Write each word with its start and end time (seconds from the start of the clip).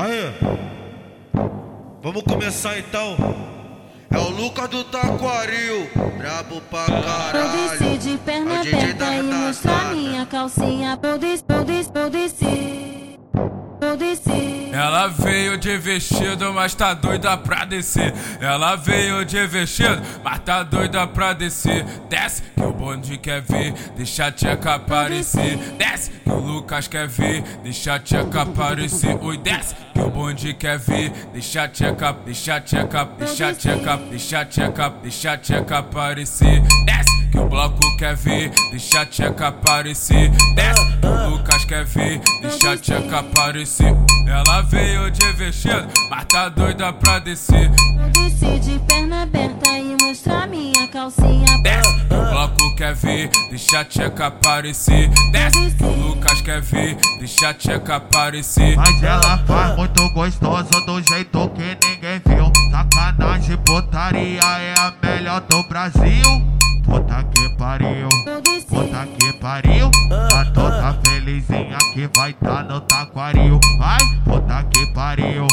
Aí, 0.00 0.32
vamos 2.02 2.22
começar 2.22 2.78
então. 2.78 3.16
É 4.10 4.18
o 4.18 4.30
Lucas 4.30 4.68
do 4.68 4.82
Taquaril, 4.84 5.88
brabo 6.16 6.60
pra 6.62 6.86
caralho. 6.86 7.36
Eu 7.38 7.68
desci 7.68 7.98
de 8.10 8.16
perna 8.18 8.54
É 8.54 8.60
aberta 8.60 9.14
e 9.14 9.22
mostrar 9.22 9.72
redatada. 9.72 9.94
minha 9.94 10.26
calcinha. 10.26 10.98
Eu 11.02 11.18
desci, 11.18 11.44
eu 11.48 11.64
desci, 11.64 11.90
eu 11.94 12.10
desci. 12.10 13.00
Eu 13.82 13.96
desci. 13.96 14.70
Ela 14.72 15.08
veio 15.08 15.56
de 15.58 15.76
vestido, 15.78 16.52
mas 16.52 16.74
tá 16.74 16.92
doida 16.94 17.36
pra 17.36 17.64
descer. 17.64 18.12
Ela 18.40 18.76
veio 18.76 19.24
de 19.24 19.46
vestido, 19.46 20.00
mas 20.24 20.38
tá 20.40 20.62
doida 20.62 21.06
pra 21.06 21.32
descer. 21.32 21.84
Desce, 22.08 22.42
que 22.56 22.62
o 22.62 22.72
bonde 22.72 23.16
quer 23.18 23.42
ver, 23.42 23.72
deixa 23.96 24.26
a 24.26 24.32
tcheca 24.32 24.74
aparecer. 24.74 25.56
Desce, 25.78 26.10
que 26.10 26.30
o 26.30 26.36
Lucas 26.38 26.88
quer 26.88 27.06
ver, 27.08 27.42
deixa 27.62 27.94
a 27.94 27.98
tcheca 28.00 28.42
aparecer. 28.42 29.16
Oi, 29.20 29.38
desce, 29.38 29.74
que 30.00 30.06
o 30.06 30.10
bonde 30.10 30.54
quer 30.54 30.78
ver, 30.78 31.12
deixa 31.32 31.64
a 31.64 31.68
tcheca, 31.68 32.12
deixa 32.24 32.54
a 32.54 32.60
tcheca, 32.60 33.04
deixa 33.18 33.48
a 33.48 33.54
tcheca, 33.54 33.96
deixa 34.08 34.40
a 34.40 34.44
tcheca, 34.46 34.88
deixa 35.02 35.32
a 35.32 35.36
tcheca 35.36 35.78
aparecer. 35.78 36.62
Desce, 36.62 36.70
que 36.70 36.86
o 36.86 36.88
bloco 36.88 37.09
quer 38.00 38.16
ver, 38.16 38.50
deixa 38.70 39.02
a 39.02 39.04
tcheca 39.04 39.48
aparecer. 39.48 40.30
Desce, 40.54 40.86
que 41.02 41.06
o 41.06 41.28
Lucas 41.28 41.66
quer 41.66 41.84
ver, 41.84 42.18
deixa 42.40 42.72
a 42.72 42.76
tcheca 42.78 43.18
aparecer. 43.18 43.94
Ela 44.26 44.62
veio 44.62 45.10
de 45.10 45.32
vestido, 45.34 45.86
mas 46.08 46.24
tá 46.24 46.48
doida 46.48 46.94
pra 46.94 47.18
descer. 47.18 47.70
Eu 48.00 48.08
desci 48.08 48.58
de 48.58 48.78
perna 48.86 49.24
aberta 49.24 49.68
e 49.76 50.02
mostrar 50.02 50.48
minha 50.48 50.88
calcinha. 50.88 51.58
Desce, 51.62 51.94
que 52.06 52.14
o 52.14 52.30
bloco 52.30 52.74
quer 52.74 52.94
ver, 52.94 53.28
deixa 53.50 53.80
a 53.80 53.84
tcheca 53.84 54.28
aparecer. 54.28 55.10
Desce, 55.30 55.70
que 55.76 55.84
o 55.84 55.92
Lucas 55.92 56.40
quer 56.40 56.62
ver, 56.62 56.96
deixa 57.18 57.50
a 57.50 57.54
tcheca 57.54 57.96
aparecer. 57.96 58.76
Mas 58.76 59.02
ela 59.02 59.44
faz 59.46 59.76
muito 59.76 60.08
gostoso 60.14 60.70
do 60.86 61.02
jeito 61.02 61.50
que 61.50 61.76
ninguém 61.86 62.22
viu. 62.24 62.50
Sacanagem, 62.70 63.58
putaria 63.58 64.40
é 64.40 64.74
a 64.78 64.94
melhor 65.02 65.42
do 65.42 65.62
Brasil. 65.64 66.59
Puta 66.90 67.22
que 67.22 67.48
pariu, 67.50 68.08
puta 68.68 69.06
que 69.16 69.32
pariu. 69.34 69.88
Tá 70.08 70.44
toda 70.52 70.98
felizinha 71.06 71.78
que 71.94 72.10
vai 72.16 72.32
tá 72.32 72.64
no 72.64 72.80
taquaril. 72.80 73.60
Vai, 73.78 74.00
puta 74.24 74.64
que 74.64 74.86
pariu, 74.92 75.46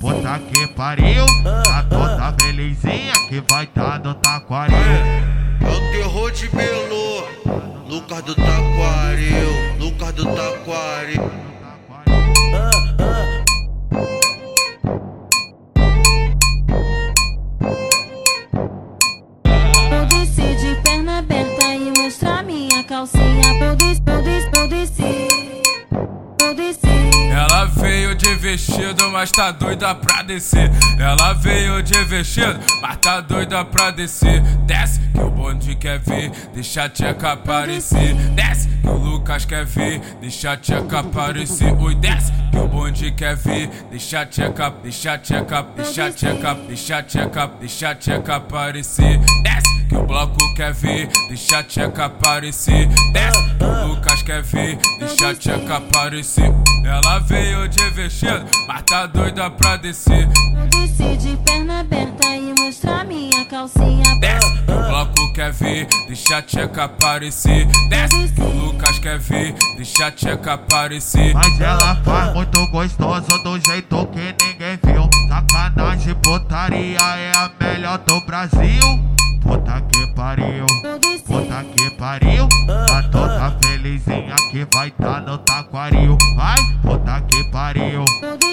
puta 0.00 0.38
que 0.38 0.66
pariu. 0.68 1.26
Tá 1.64 1.82
toda 1.90 2.32
felizinha 2.40 3.14
que 3.28 3.42
vai 3.50 3.66
tá 3.66 3.98
no 3.98 4.14
taquaril. 4.14 4.76
É 4.76 5.68
o 5.68 5.90
terror 5.90 6.30
de 6.30 6.54
Melô, 6.54 7.24
Lucas 7.88 8.22
do 8.22 8.34
Taquaril, 8.36 9.78
Lucas 9.80 10.12
do 10.12 10.24
Taquaril. 10.24 11.25
Ela 27.30 27.64
veio 27.66 28.14
de 28.14 28.34
vestido, 28.36 29.10
mas 29.10 29.30
tá 29.30 29.50
doida 29.50 29.94
pra 29.94 30.22
descer. 30.22 30.70
Ela 30.98 31.32
veio 31.34 31.82
de 31.82 32.02
vestido, 32.04 32.58
mas 32.80 32.96
tá 32.98 33.20
doida 33.20 33.64
pra 33.64 33.90
descer. 33.90 34.40
Desce, 34.66 35.00
que 35.12 35.20
o 35.20 35.30
bonde 35.30 35.74
quer 35.74 35.98
ver, 35.98 36.30
deixa 36.54 36.84
a 36.84 36.88
tcheca 36.88 37.32
aparecer. 37.32 38.14
Desce, 38.34 38.68
que 38.68 38.88
o 38.88 38.96
Lucas 38.96 39.44
quer 39.44 39.64
ver, 39.66 40.00
deixa 40.20 40.52
a 40.52 40.56
tcheca 40.56 41.00
aparecer. 41.00 41.74
Oi, 41.78 41.94
desce, 41.94 42.32
que 42.50 42.58
o 42.58 42.68
bonde 42.68 43.10
quer 43.12 43.36
ver, 43.36 43.68
deixa 43.90 44.20
a 44.20 44.26
tcheca, 44.26 44.70
deixa 44.82 45.12
a 45.12 45.18
tcheca, 45.18 45.62
deixa 45.76 46.06
a 46.06 46.12
tcheca, 46.12 46.54
deixa 46.66 46.96
a 46.96 47.02
tcheca, 47.02 47.46
deixa 47.60 47.90
a 47.90 47.94
tcheca 47.94 48.36
aparecer. 48.36 49.18
Desce, 49.42 49.75
que 49.96 49.98
o 49.98 50.06
bloco 50.06 50.54
quer 50.54 50.74
ver, 50.74 51.08
deixa 51.28 51.58
a 51.58 51.62
tcheca 51.62 52.04
aparecer. 52.04 52.88
Desce, 53.12 53.38
o 53.60 53.88
Lucas 53.88 54.22
quer 54.22 54.42
ver, 54.42 54.78
deixa 54.98 55.30
a 55.30 55.34
tcheca 55.34 55.76
aparecer. 55.76 56.52
Ela 56.84 57.18
veio 57.20 57.66
de 57.68 57.90
vestido, 57.90 58.44
mas 58.68 58.82
tá 58.82 59.06
doida 59.06 59.50
pra 59.50 59.76
descer. 59.76 60.28
Eu 60.56 60.66
desci 60.68 61.16
de 61.16 61.36
perna 61.38 61.80
aberta 61.80 62.26
e 62.26 62.52
mostrar 62.60 63.04
minha 63.06 63.44
calcinha. 63.46 64.04
Desce, 64.20 64.46
o 64.68 64.88
bloco 64.88 65.32
quer 65.32 65.52
ver, 65.52 65.86
deixa 66.06 66.36
a 66.36 66.42
tcheca 66.42 66.84
aparecer. 66.84 67.66
Desce, 67.88 68.34
o 68.38 68.66
Lucas 68.66 68.98
quer 68.98 69.18
ver, 69.18 69.54
deixa 69.76 70.06
a 70.06 70.10
tcheca 70.10 70.52
aparecer. 70.54 71.32
Mas 71.32 71.60
ela 71.60 71.96
faz 72.04 72.34
muito 72.34 72.66
gostoso 72.68 73.42
do 73.42 73.58
jeito 73.60 74.06
que 74.08 74.34
ninguém 74.44 74.78
viu. 74.84 75.08
Sacanagem, 75.28 76.14
putaria 76.16 76.98
é 76.98 77.32
a 77.34 77.50
melhor 77.58 77.98
do 77.98 78.20
Brasil. 78.20 78.95
Pariu, 80.26 80.66
puta 81.24 81.62
que 81.62 81.88
pariu. 81.90 82.48
Tá 82.88 83.00
toda 83.12 83.56
felizinha 83.62 84.34
que 84.50 84.66
vai 84.74 84.90
tá 84.90 85.20
no 85.20 85.38
taquaril. 85.38 86.18
Vai, 86.34 86.56
puta 86.82 87.20
que 87.20 87.44
pariu, 87.52 88.04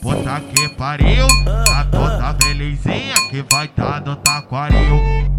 puta 0.00 0.40
que 0.42 0.68
pariu. 0.76 1.26
Tá 1.44 1.84
toda 1.90 2.34
felizinha 2.34 3.16
que 3.30 3.44
vai 3.50 3.66
tá 3.66 3.98
no 3.98 4.14
taquaril. 4.14 5.35